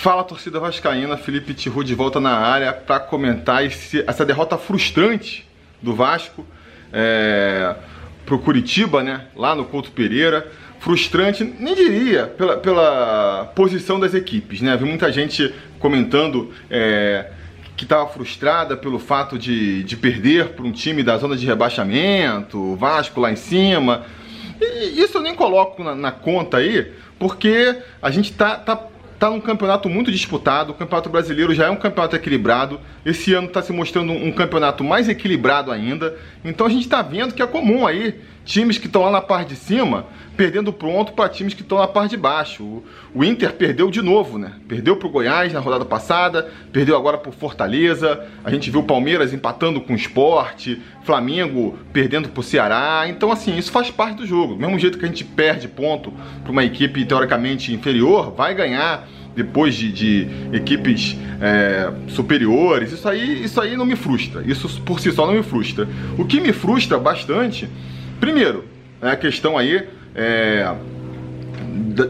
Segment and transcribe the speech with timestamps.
[0.00, 5.46] Fala torcida vascaína, Felipe Tiru de volta na área para comentar esse, essa derrota frustrante
[5.82, 6.46] do Vasco
[6.90, 7.76] é,
[8.24, 9.26] pro Curitiba, né?
[9.36, 10.50] Lá no Couto Pereira.
[10.78, 14.74] Frustrante, nem diria, pela, pela posição das equipes, né?
[14.74, 17.30] Vi muita gente comentando é,
[17.76, 22.74] que estava frustrada pelo fato de, de perder para um time da zona de rebaixamento,
[22.76, 24.06] Vasco lá em cima.
[24.62, 28.88] E isso eu nem coloco na, na conta aí, porque a gente tá, tá
[29.20, 32.80] Tá num campeonato muito disputado, o Campeonato Brasileiro já é um campeonato equilibrado.
[33.04, 36.16] Esse ano está se mostrando um campeonato mais equilibrado ainda.
[36.42, 39.50] Então a gente está vendo que é comum aí times que estão lá na parte
[39.50, 40.06] de cima
[40.40, 42.82] perdendo pronto para times que estão na parte de baixo.
[43.14, 44.52] O, Inter perdeu de novo, né?
[44.66, 48.26] Perdeu para o Goiás na rodada passada, perdeu agora para o Fortaleza.
[48.42, 53.04] A gente viu o Palmeiras empatando com o Esporte, Flamengo perdendo para o Ceará.
[53.06, 54.54] Então, assim, isso faz parte do jogo.
[54.54, 56.10] Do mesmo jeito que a gente perde ponto
[56.42, 62.92] para uma equipe teoricamente inferior, vai ganhar depois de, de equipes é, superiores.
[62.92, 64.42] Isso aí, isso aí não me frustra.
[64.46, 65.86] Isso por si só não me frustra.
[66.16, 67.68] O que me frustra bastante,
[68.20, 68.64] primeiro,
[69.00, 70.74] é a questão aí é,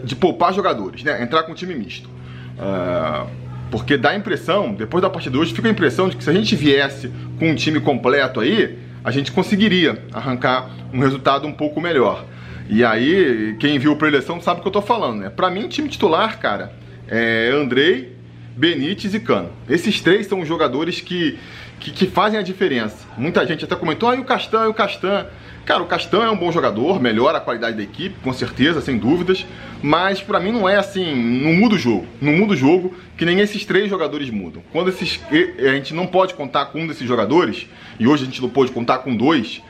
[0.05, 1.23] de poupar jogadores, né?
[1.23, 2.09] Entrar com um time misto.
[2.09, 3.29] Uh,
[3.71, 6.31] porque dá a impressão, depois da partida de hoje, fica a impressão de que se
[6.31, 11.53] a gente viesse com um time completo aí, a gente conseguiria arrancar um resultado um
[11.53, 12.25] pouco melhor.
[12.69, 15.31] E aí, quem viu a eleição sabe o que eu tô falando, né?
[15.31, 16.73] Pra mim, time titular, cara,
[17.09, 18.17] é Andrei,
[18.61, 19.51] Benítez e Cano.
[19.67, 21.39] Esses três são os jogadores que,
[21.81, 23.09] que, que, fazem a diferença.
[23.17, 25.27] Muita gente até comentou, ah, o Castan, e o Castan.
[25.65, 28.99] Cara, o Castan é um bom jogador, melhora a qualidade da equipe, com certeza, sem
[28.99, 29.47] dúvidas,
[29.83, 32.07] mas para mim não é assim, não muda o jogo.
[32.21, 34.63] Não muda o jogo que nem esses três jogadores mudam.
[34.73, 35.19] Quando esses,
[35.59, 37.67] a gente não pode contar com um desses jogadores,
[37.99, 39.63] e hoje a gente não pode contar com dois,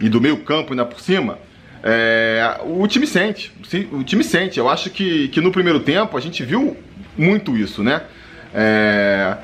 [0.00, 1.38] e do meio campo ainda por cima,
[1.82, 3.52] é, o time sente,
[3.92, 4.58] o time sente.
[4.58, 6.78] Eu acho que, que no primeiro tempo a gente viu
[7.14, 8.04] muito isso, né?
[8.54, 9.36] É,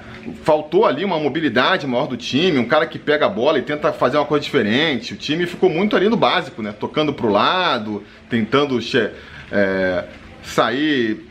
[0.42, 3.92] faltou ali uma mobilidade maior do time, um cara que pega a bola e tenta
[3.92, 5.15] fazer uma coisa diferente.
[5.15, 6.72] O time ficou muito ali no básico, né?
[6.72, 8.78] Tocando pro lado, tentando
[9.53, 10.04] é,
[10.43, 11.25] sair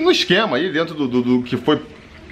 [0.00, 1.80] no esquema aí, dentro do, do, do que foi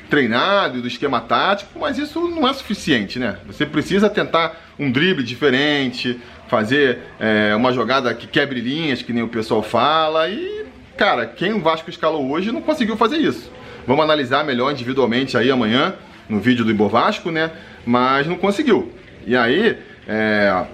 [0.09, 3.39] treinado e do esquema tático, mas isso não é suficiente, né?
[3.47, 9.23] Você precisa tentar um drible diferente, fazer é, uma jogada que quebre linhas, que nem
[9.23, 10.67] o pessoal fala, e,
[10.97, 13.51] cara, quem o Vasco escalou hoje não conseguiu fazer isso.
[13.87, 15.95] Vamos analisar melhor individualmente aí amanhã,
[16.29, 17.51] no vídeo do Ibo Vasco, né?
[17.85, 18.93] Mas não conseguiu.
[19.27, 19.77] E aí,
[20.09, 20.65] é,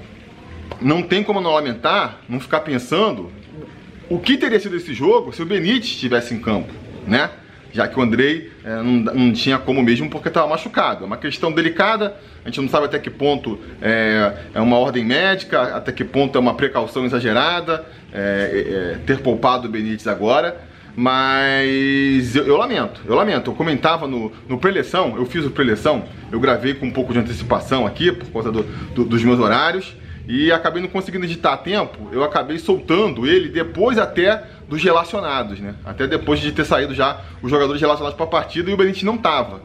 [0.81, 3.31] não tem como não lamentar, não ficar pensando
[4.09, 6.73] o que teria sido esse jogo se o Benítez estivesse em campo,
[7.07, 7.31] né?
[7.73, 11.05] Já que o Andrei é, não, não, tinha como mesmo porque estava machucado.
[11.05, 15.05] É uma questão delicada, a gente não sabe até que ponto é, é uma ordem
[15.05, 20.70] médica, até que ponto é uma precaução exagerada é, é ter poupado o Benítez agora.
[20.97, 23.51] Mas eu, eu, lamento, eu lamento.
[23.51, 27.19] Eu comentava no, no preleção, eu fiz o preleção, eu gravei com um pouco de
[27.19, 28.63] antecipação aqui, por conta do,
[28.95, 29.97] do, dos meus horários,
[30.27, 35.59] e acabei não conseguindo editar a tempo, eu acabei soltando ele depois até dos relacionados,
[35.59, 35.75] né?
[35.85, 39.03] Até depois de ter saído já os jogadores relacionados para a partida e o Benítez
[39.03, 39.63] não tava.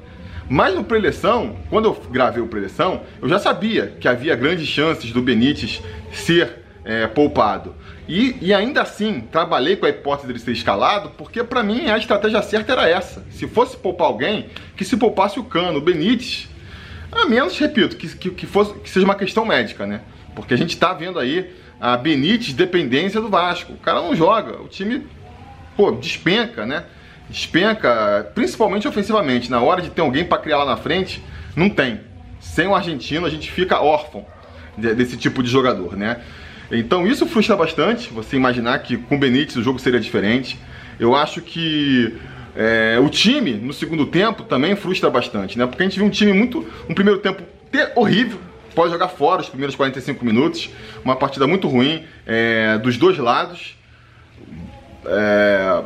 [0.50, 5.12] Mas no preleção, quando eu gravei o preleção, eu já sabia que havia grandes chances
[5.12, 5.82] do Benítez
[6.12, 7.76] ser é, poupado.
[8.08, 11.98] E, e, ainda assim, trabalhei com a hipótese dele ser escalado, porque para mim a
[11.98, 13.26] estratégia certa era essa.
[13.32, 14.46] Se fosse poupar alguém,
[14.78, 16.48] que se poupasse o Cano, o Benítez,
[17.12, 20.02] a menos, repito, que, que, que, fosse, que seja uma questão médica, né?
[20.36, 21.52] Porque a gente está vendo aí
[21.82, 23.74] a Benítez dependência do Vasco.
[23.74, 25.08] O cara não joga, o time,
[25.76, 26.84] pô, despenca, né?
[27.28, 29.50] Despenca, principalmente ofensivamente.
[29.50, 31.24] Na hora de ter alguém para criar lá na frente,
[31.56, 32.02] não tem.
[32.40, 34.24] Sem o argentino, a gente fica órfão
[34.78, 36.22] desse tipo de jogador, né?
[36.72, 40.60] Então isso frustra bastante, você imaginar que com o Benítez o jogo seria diferente.
[41.00, 42.16] Eu acho que
[42.56, 45.66] é, o time no segundo tempo também frustra bastante, né?
[45.66, 46.66] Porque a gente viu um time muito.
[46.90, 47.44] um primeiro tempo
[47.96, 48.40] horrível,
[48.74, 50.70] pode jogar fora os primeiros 45 minutos,
[51.04, 53.76] uma partida muito ruim é, dos dois lados.
[55.06, 55.84] É,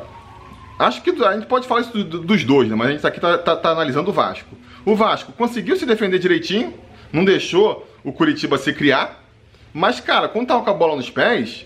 [0.77, 2.75] acho que a gente pode falar isso dos dois, né?
[2.75, 4.55] Mas a gente aqui tá, tá, tá analisando o Vasco.
[4.85, 6.73] O Vasco conseguiu se defender direitinho,
[7.11, 9.23] não deixou o Curitiba se criar.
[9.73, 11.65] Mas, cara, quando tava com a bola nos pés,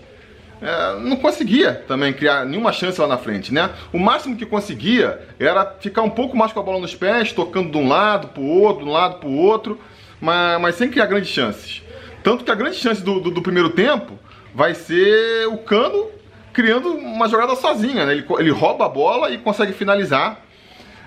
[0.62, 3.69] é, não conseguia também criar nenhuma chance lá na frente, né?
[3.91, 7.71] O máximo que conseguia era ficar um pouco mais com a bola nos pés, tocando
[7.71, 9.80] de um lado pro outro, de um lado pro outro,
[10.21, 11.83] mas, mas sem criar grandes chances.
[12.24, 14.18] Tanto que a grande chance do, do, do primeiro tempo
[14.56, 16.07] vai ser o Cano
[16.53, 18.13] criando uma jogada sozinha, né?
[18.13, 20.39] Ele, ele rouba a bola e consegue finalizar.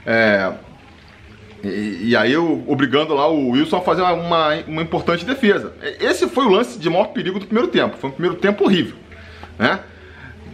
[0.05, 0.53] É,
[1.69, 5.73] e, e, aí eu, obrigando lá o Wilson a fazer uma, uma, importante defesa.
[6.01, 7.97] Esse foi o lance de maior perigo do primeiro tempo.
[7.97, 8.97] Foi um primeiro tempo horrível,
[9.59, 9.81] né?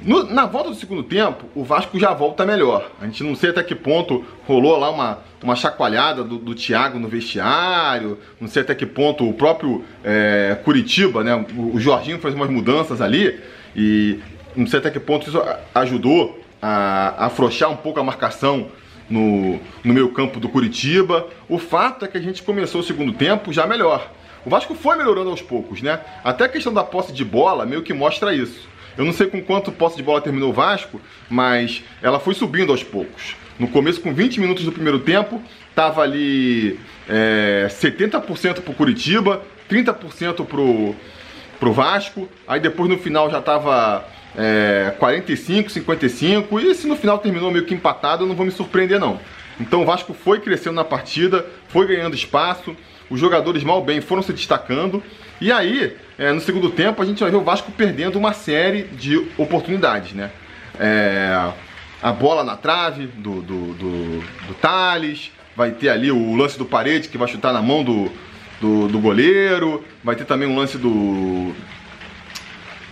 [0.04, 2.90] No, na volta do segundo tempo, o Vasco já volta melhor.
[3.00, 6.98] A gente não sei até que ponto rolou lá uma, uma chacoalhada do, do Thiago
[6.98, 11.34] no vestiário, não sei até que ponto o próprio é, Curitiba, né?
[11.56, 13.38] O, o Jorginho fez umas mudanças ali
[13.76, 14.18] e
[14.56, 15.40] não sei até que ponto isso
[15.74, 18.68] ajudou a, a afrouxar um pouco a marcação
[19.12, 21.28] no, no meio campo do Curitiba.
[21.48, 24.10] O fato é que a gente começou o segundo tempo já melhor.
[24.44, 26.00] O Vasco foi melhorando aos poucos, né?
[26.24, 28.68] Até a questão da posse de bola meio que mostra isso.
[28.96, 32.72] Eu não sei com quanto posse de bola terminou o Vasco, mas ela foi subindo
[32.72, 33.36] aos poucos.
[33.58, 35.40] No começo, com 20 minutos do primeiro tempo,
[35.74, 40.94] tava ali é, 70% pro Curitiba, 30% pro,
[41.60, 42.28] pro Vasco.
[42.48, 44.04] Aí depois no final já tava
[44.36, 46.60] é, 45, 55.
[46.60, 49.20] E se no final terminou meio que empatado, eu não vou me surpreender não.
[49.60, 52.76] Então o Vasco foi crescendo na partida, foi ganhando espaço,
[53.10, 55.02] os jogadores mal bem foram se destacando.
[55.40, 58.84] E aí, é, no segundo tempo, a gente vai ver o Vasco perdendo uma série
[58.84, 60.30] de oportunidades, né?
[60.78, 61.52] É,
[62.02, 66.64] a bola na trave do, do, do, do Thales, vai ter ali o lance do
[66.64, 68.10] parede que vai chutar na mão do,
[68.60, 71.52] do, do goleiro, vai ter também um lance do,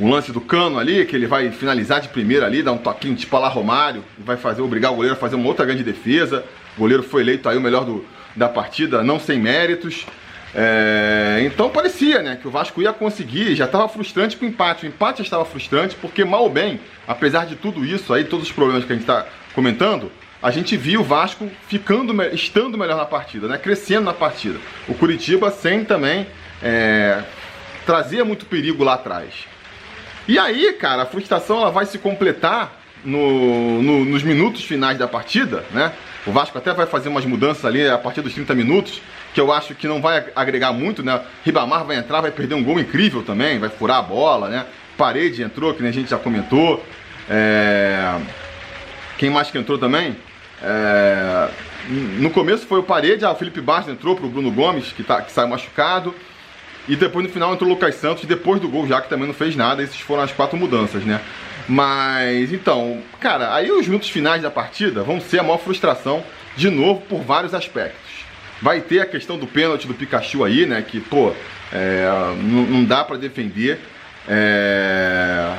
[0.00, 3.14] um lance do cano ali, que ele vai finalizar de primeira ali, dar um toquinho
[3.14, 6.42] tipo lá Romário, vai fazer obrigar o goleiro a fazer uma outra grande defesa.
[6.76, 8.04] O goleiro foi eleito aí o melhor do,
[8.34, 10.06] da partida, não sem méritos.
[10.54, 14.86] É, então parecia né, que o Vasco ia conseguir, já estava frustrante com o empate.
[14.86, 18.46] O empate já estava frustrante porque, mal ou bem, apesar de tudo isso aí, todos
[18.46, 20.10] os problemas que a gente está comentando,
[20.42, 24.58] a gente viu o Vasco ficando, estando melhor na partida, né, crescendo na partida.
[24.88, 26.26] O Curitiba sem também
[26.62, 27.22] é,
[27.84, 29.50] trazia muito perigo lá atrás.
[30.30, 35.08] E aí, cara, a frustração ela vai se completar no, no, nos minutos finais da
[35.08, 35.90] partida, né?
[36.24, 39.02] O Vasco até vai fazer umas mudanças ali a partir dos 30 minutos,
[39.34, 41.20] que eu acho que não vai agregar muito, né?
[41.44, 44.66] Ribamar vai entrar, vai perder um gol incrível também, vai furar a bola, né?
[44.96, 46.80] Parede entrou, que a gente já comentou.
[47.28, 48.16] É...
[49.18, 50.16] Quem mais que entrou também?
[50.62, 51.48] É...
[52.20, 55.22] No começo foi o Parede, ah, o Felipe Bastos entrou pro Bruno Gomes, que, tá,
[55.22, 56.14] que saiu machucado.
[56.90, 59.32] E depois no final entrou o Lucas Santos, depois do gol já que também não
[59.32, 59.80] fez nada.
[59.80, 61.20] Essas foram as quatro mudanças, né?
[61.68, 66.20] Mas então, cara, aí os minutos finais da partida vão ser a maior frustração
[66.56, 68.24] de novo por vários aspectos.
[68.60, 70.82] Vai ter a questão do pênalti do Pikachu aí, né?
[70.82, 71.32] Que, pô,
[71.72, 72.08] é,
[72.42, 73.78] não, não, dá para defender.
[74.28, 75.54] É,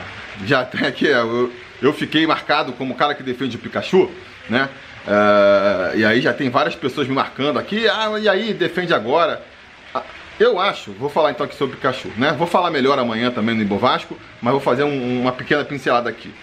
[0.45, 1.49] já até aqui eu,
[1.81, 4.11] eu fiquei marcado como o cara que defende o Pikachu,
[4.49, 4.67] né?
[5.07, 9.41] É, e aí já tem várias pessoas me marcando aqui, ah, e aí, defende agora.
[10.41, 12.31] Eu acho, vou falar então aqui sobre Pikachu, né?
[12.31, 16.33] Vou falar melhor amanhã também no Ibovasco, mas vou fazer um, uma pequena pincelada aqui.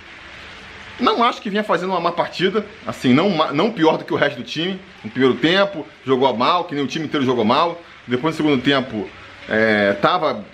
[1.00, 4.16] Não acho que vinha fazendo uma má partida, assim, não, não pior do que o
[4.16, 4.78] resto do time.
[5.02, 7.82] No primeiro tempo, jogou mal, que nem o time inteiro jogou mal.
[8.06, 9.10] Depois, no segundo tempo,
[9.48, 10.44] é, tava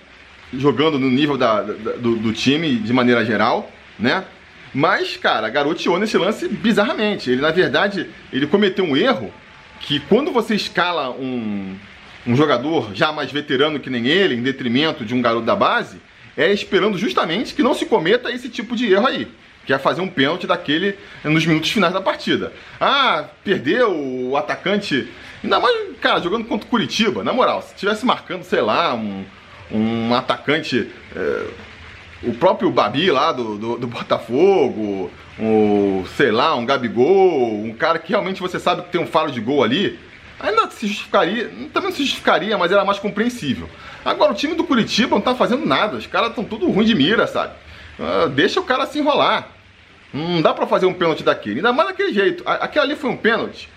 [0.50, 4.24] jogando no nível da, da, do, do, time de maneira geral, né?
[4.72, 7.30] Mas, cara, garoteou nesse lance bizarramente.
[7.30, 9.30] Ele, na verdade, ele cometeu um erro
[9.80, 11.76] que quando você escala um,
[12.26, 16.00] um jogador já mais veterano que nem ele, em detrimento de um garoto da base,
[16.36, 19.28] é esperando justamente que não se cometa esse tipo de erro aí.
[19.66, 22.52] Que é fazer um pênalti daquele nos minutos finais da partida.
[22.80, 25.08] Ah, perdeu o atacante.
[25.42, 29.24] Ainda mais, cara, jogando contra o Curitiba, na moral, se tivesse marcando, sei lá, um,
[29.70, 30.88] um atacante.
[31.14, 31.46] É,
[32.22, 37.98] o próprio Babi lá do, do, do Botafogo, o, sei lá, um Gabigol, um cara
[37.98, 39.98] que realmente você sabe que tem um faro de gol ali
[40.40, 43.68] ainda se justificaria, também não se justificaria, mas era mais compreensível.
[44.04, 46.94] Agora, o time do Curitiba não tá fazendo nada, os caras estão tudo ruim de
[46.94, 47.54] mira, sabe?
[47.98, 49.48] Uh, deixa o cara se enrolar.
[50.12, 52.42] Não dá pra fazer um pênalti daquele, ainda mais daquele jeito.
[52.46, 53.68] Aquele ali foi um pênalti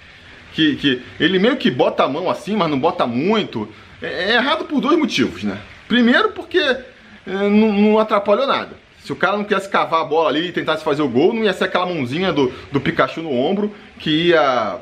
[0.53, 3.67] que, que ele meio que bota a mão assim, mas não bota muito.
[4.01, 5.59] É, é errado por dois motivos, né?
[5.87, 6.83] Primeiro, porque é,
[7.25, 8.71] não, não atrapalhou nada.
[9.03, 11.43] Se o cara não quisesse cavar a bola ali e tentasse fazer o gol, não
[11.43, 14.77] ia ser aquela mãozinha do, do Pikachu no ombro que ia,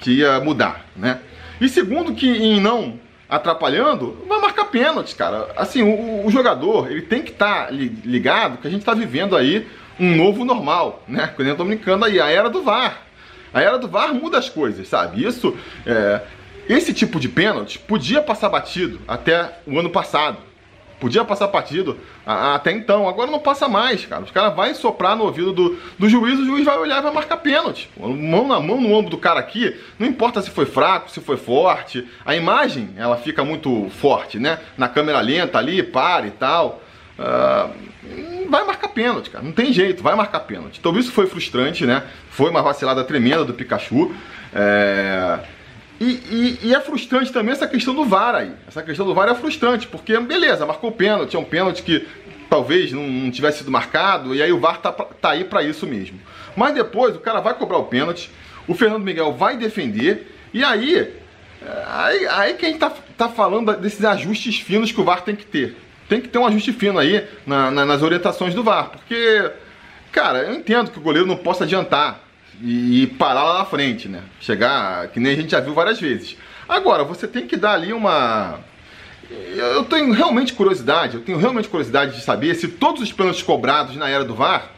[0.00, 1.20] que ia mudar, né?
[1.60, 5.52] E segundo, que em não atrapalhando, vai marcar pênalti, cara.
[5.56, 9.36] Assim, o, o jogador, ele tem que estar tá ligado que a gente está vivendo
[9.36, 11.30] aí um novo normal, né?
[11.36, 13.02] Quando eu tô brincando aí, a era do VAR.
[13.52, 15.24] A era do VAR muda as coisas, sabe?
[15.24, 16.22] Isso, é,
[16.68, 20.38] esse tipo de pênalti podia passar batido até o ano passado.
[21.00, 24.22] Podia passar partido até então, agora não passa mais, cara.
[24.22, 27.12] Os caras vão soprar no ouvido do, do juiz, o juiz vai olhar e vai
[27.12, 27.90] marcar pênalti.
[27.96, 31.38] Mão na mão no ombro do cara aqui, não importa se foi fraco, se foi
[31.38, 32.06] forte.
[32.24, 34.58] A imagem, ela fica muito forte, né?
[34.76, 36.82] Na câmera lenta ali, para e tal.
[37.18, 39.44] Uh, vai marcar pênalti, cara.
[39.44, 40.78] Não tem jeito, vai marcar pênalti.
[40.78, 42.02] Então isso foi frustrante, né?
[42.30, 44.14] Foi uma vacilada tremenda do Pikachu.
[44.52, 45.38] É...
[46.00, 48.52] E, e, e, é frustrante também essa questão do VAR aí.
[48.66, 52.08] Essa questão do VAR é frustrante, porque beleza, marcou pênalti, é um pênalti que
[52.48, 55.86] talvez não, não, tivesse sido marcado, e aí o VAR tá, tá aí para isso
[55.86, 56.18] mesmo.
[56.56, 58.30] Mas depois o cara vai cobrar o pênalti,
[58.66, 63.28] o Fernando Miguel vai defender, e aí, é, aí, aí que a gente tá, tá
[63.28, 65.76] falando desses ajustes finos que o VAR tem que ter.
[66.08, 69.50] Tem que ter um ajuste fino aí na, na, nas orientações do VAR, porque,
[70.10, 72.29] cara, eu entendo que o goleiro não possa adiantar
[72.62, 74.22] e, e parar lá na frente, né?
[74.40, 76.36] Chegar, que nem a gente já viu várias vezes.
[76.68, 78.60] Agora, você tem que dar ali uma
[79.30, 83.96] eu tenho realmente curiosidade, eu tenho realmente curiosidade de saber se todos os pênaltis cobrados
[83.96, 84.72] na era do VAR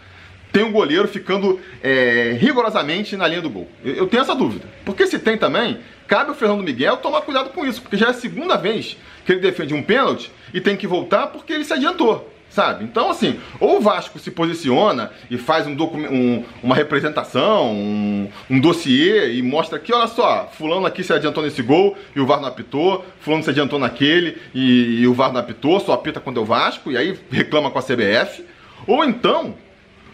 [0.53, 3.67] tem um goleiro ficando é, rigorosamente na linha do gol.
[3.83, 4.67] Eu, eu, tenho essa dúvida.
[4.85, 8.11] Porque se tem também, cabe ao Fernando Miguel tomar cuidado com isso, porque já é
[8.11, 11.73] a segunda vez que ele defende um pênalti e tem que voltar porque ele se
[11.73, 12.85] adiantou sabe?
[12.85, 18.61] Então, assim, ou o Vasco se posiciona e faz um, um uma representação, um, um
[18.61, 22.41] dossiê e mostra aqui, olha só, fulano aqui se adiantou nesse gol e o VAR
[22.41, 26.39] não apitou, fulano se adiantou naquele e, e o VAR não apitou, só apita quando
[26.39, 28.45] é o Vasco, e aí reclama com a CBF.
[28.87, 29.55] Ou então,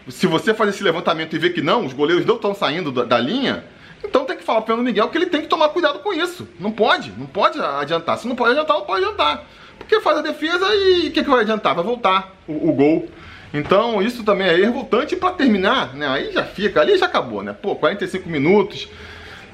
[0.07, 3.03] se você faz esse levantamento e vê que não, os goleiros não estão saindo da,
[3.03, 3.65] da linha,
[4.03, 6.47] então tem que falar para o Miguel que ele tem que tomar cuidado com isso.
[6.59, 8.17] Não pode, não pode adiantar.
[8.17, 9.45] Se não pode adiantar, não pode adiantar.
[9.79, 11.73] Porque faz a defesa e o que, que vai adiantar?
[11.73, 13.09] Vai voltar o, o gol.
[13.53, 16.07] Então isso também é revoltante para terminar, né?
[16.07, 17.55] Aí já fica, ali já acabou, né?
[17.59, 18.87] Pô, 45 minutos,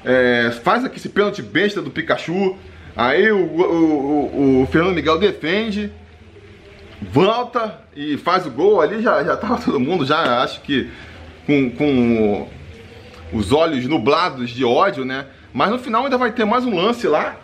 [0.04, 2.56] é, faz aqui esse pênalti besta do Pikachu,
[2.94, 5.90] aí o, o, o, o, Fernando Miguel defende,
[7.00, 10.90] volta e faz o gol, ali já, já tava todo mundo, já acho que
[11.46, 12.48] com, com
[13.32, 15.26] os olhos nublados de ódio, né?
[15.54, 17.36] Mas no final ainda vai ter mais um lance lá,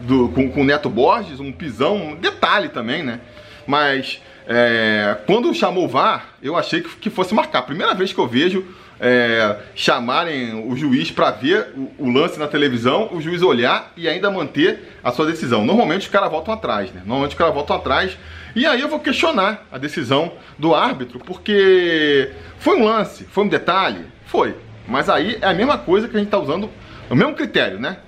[0.00, 3.20] do, com, com o Neto Borges, um pisão, um detalhe também, né?
[3.66, 7.62] Mas é, quando chamou o VAR, eu achei que, que fosse marcar.
[7.62, 8.64] Primeira vez que eu vejo
[9.00, 14.08] é, chamarem o juiz para ver o, o, lance na televisão, o juiz olhar e
[14.08, 15.64] ainda manter a sua decisão.
[15.64, 17.02] Normalmente os caras voltam atrás, né?
[17.04, 18.16] Normalmente os caras voltam atrás.
[18.56, 23.48] E aí eu vou questionar a decisão do árbitro, porque foi um lance, foi um
[23.48, 24.06] detalhe?
[24.26, 24.56] Foi.
[24.86, 26.70] Mas aí é a mesma coisa que a gente está usando,
[27.10, 27.98] o mesmo critério, né?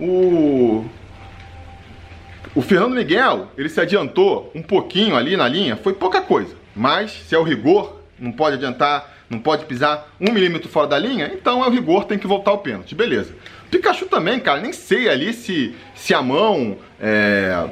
[0.00, 0.86] O,
[2.54, 6.54] o Fernando Miguel, ele se adiantou um pouquinho ali na linha, foi pouca coisa.
[6.74, 10.98] Mas se é o rigor, não pode adiantar, não pode pisar um milímetro fora da
[10.98, 13.32] linha, então é o rigor, tem que voltar o pênalti, beleza.
[13.70, 17.68] Pikachu também, cara, nem sei ali se, se a mão é...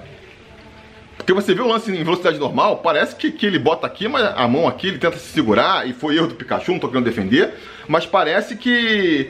[1.16, 4.24] Porque você vê o lance em velocidade normal, parece que, que ele bota aqui, mas
[4.24, 7.04] a mão aqui, ele tenta se segurar, e foi erro do Pikachu, não tô querendo
[7.04, 7.54] defender,
[7.88, 9.28] mas parece que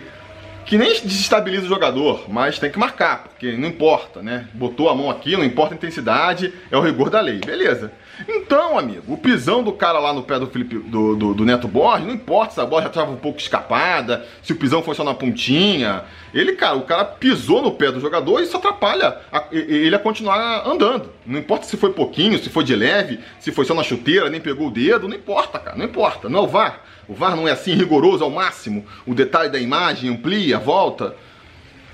[0.68, 4.46] que nem desestabiliza o jogador, mas tem que marcar, porque não importa, né?
[4.52, 7.90] Botou a mão aqui, não importa a intensidade, é o rigor da lei, beleza.
[8.26, 11.68] Então, amigo, o pisão do cara lá no pé do, Felipe, do, do, do Neto
[11.68, 14.94] Borges, não importa se a bola já estava um pouco escapada, se o pisão foi
[14.94, 16.04] só na pontinha.
[16.34, 19.98] Ele, cara, o cara pisou no pé do jogador e isso atrapalha a, ele a
[19.98, 21.10] continuar andando.
[21.24, 24.40] Não importa se foi pouquinho, se foi de leve, se foi só na chuteira, nem
[24.40, 26.28] pegou o dedo, não importa, cara, não importa.
[26.28, 26.80] Não é o VAR.
[27.06, 28.84] O VAR não é assim rigoroso ao máximo.
[29.06, 31.14] O detalhe da imagem amplia, volta.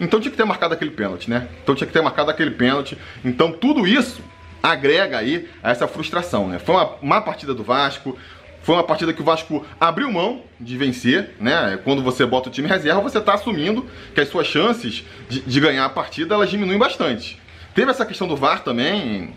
[0.01, 1.49] Então tinha que ter marcado aquele pênalti, né?
[1.63, 2.99] Então tinha que ter marcado aquele pênalti.
[3.25, 4.21] Então tudo isso
[4.65, 6.59] agrega aí a essa frustração, né?
[6.59, 8.17] Foi uma má partida do Vasco,
[8.63, 11.79] foi uma partida que o Vasco abriu mão de vencer, né?
[11.85, 15.61] Quando você bota o time reserva, você está assumindo que as suas chances de, de,
[15.61, 17.39] ganhar a partida elas diminuem bastante.
[17.75, 19.35] Teve essa questão do VAR também,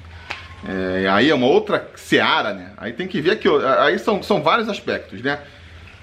[0.65, 2.71] é, aí é uma outra seara, né?
[2.77, 5.39] Aí tem que ver que aí são, são vários aspectos, né?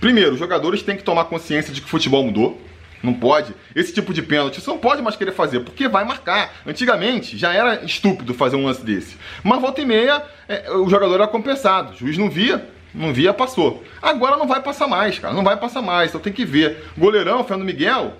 [0.00, 2.60] Primeiro, os jogadores têm que tomar consciência de que o futebol mudou.
[3.04, 3.54] Não pode.
[3.76, 6.54] Esse tipo de pênalti você não pode mais querer fazer, porque vai marcar.
[6.66, 9.18] Antigamente já era estúpido fazer um lance desse.
[9.42, 11.92] Mas volta e meia, é, o jogador era compensado.
[11.92, 13.84] O juiz não via, não via, passou.
[14.00, 15.34] Agora não vai passar mais, cara.
[15.34, 16.08] Não vai passar mais.
[16.08, 16.82] Então tem que ver.
[16.96, 18.14] Goleirão, Fernando Miguel,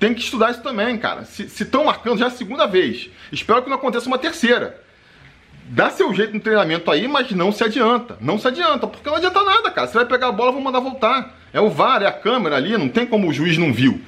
[0.00, 1.24] tem que estudar isso também, cara.
[1.24, 3.08] Se estão marcando já é a segunda vez.
[3.30, 4.82] Espero que não aconteça uma terceira
[5.66, 8.16] dá seu jeito no treinamento aí, mas não se adianta.
[8.20, 9.86] Não se adianta, porque não adianta nada, cara.
[9.86, 11.34] Você vai pegar a bola, vou mandar voltar.
[11.52, 14.00] É o VAR, é a câmera ali, não tem como o juiz não viu.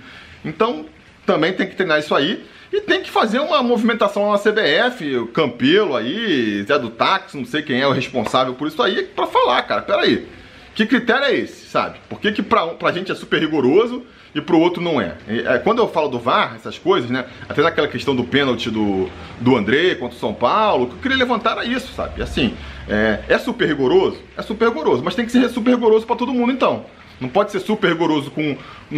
[0.46, 0.86] Então,
[1.26, 2.44] também tem que treinar isso aí.
[2.72, 7.44] E tem que fazer uma movimentação na CBF, o Campelo aí, Zé do Táxi, não
[7.44, 10.26] sei quem é o responsável por isso aí, para falar, cara, peraí.
[10.74, 11.98] Que critério é esse, sabe?
[12.08, 14.02] Por que, que pra, pra gente é super rigoroso
[14.34, 15.14] e pro outro não é.
[15.26, 15.58] é.
[15.58, 17.24] Quando eu falo do VAR, essas coisas, né?
[17.48, 19.08] Até naquela questão do pênalti do,
[19.40, 22.20] do André contra o São Paulo, o que eu queria levantar era isso, sabe?
[22.20, 22.54] Assim,
[22.86, 24.20] é, é super rigoroso?
[24.36, 26.84] É super rigoroso, mas tem que ser super rigoroso para todo mundo então.
[27.20, 28.56] Não pode ser super rigoroso com,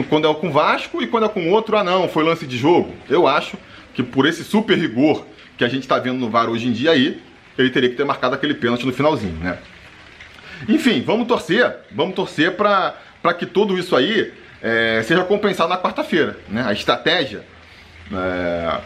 [0.09, 2.95] quando é com Vasco e quando é com outro, ah não, foi lance de jogo.
[3.09, 3.57] Eu acho
[3.95, 5.25] que por esse super rigor
[5.57, 7.21] que a gente está vendo no VAR hoje em dia aí,
[7.57, 9.59] ele teria que ter marcado aquele pênalti no finalzinho, né?
[10.69, 12.95] Enfim, vamos torcer, vamos torcer para
[13.37, 14.33] que tudo isso aí
[14.63, 16.37] é, seja compensado na quarta-feira.
[16.49, 16.65] Né?
[16.67, 17.45] A estratégia
[18.13, 18.81] é,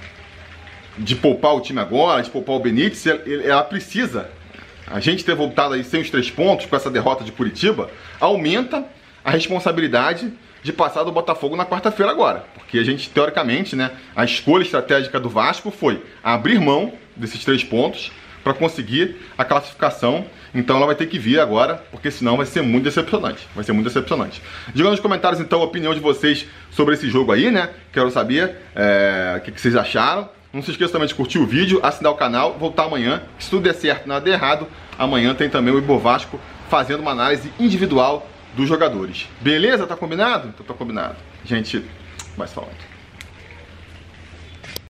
[0.99, 4.31] de poupar o time agora, de poupar o Benítez, ela precisa
[4.87, 8.85] a gente ter voltado aí sem os três pontos com essa derrota de Curitiba, aumenta
[9.25, 12.45] a responsabilidade de passar do Botafogo na quarta-feira agora.
[12.55, 17.65] Porque a gente, teoricamente, né, a escolha estratégica do Vasco foi abrir mão desses três
[17.65, 18.13] pontos
[18.43, 20.25] para conseguir a classificação.
[20.55, 23.47] Então ela vai ter que vir agora, porque senão vai ser muito decepcionante.
[23.55, 24.43] Vai ser muito decepcionante.
[24.75, 27.71] Diga nos comentários então a opinião de vocês sobre esse jogo aí, né?
[27.93, 30.29] Quero saber é, o que, vocês acharam.
[30.53, 33.23] Não se esqueça também de curtir o vídeo, assinar o canal, voltar amanhã.
[33.39, 36.39] Se tudo der certo, nada der errado, amanhã tem também o Ibo Vasco
[36.69, 39.29] fazendo uma análise individual dos jogadores.
[39.41, 39.87] Beleza?
[39.87, 40.49] Tá combinado?
[40.49, 41.17] Então tá combinado.
[41.45, 41.85] Gente,
[42.37, 42.92] vai falando.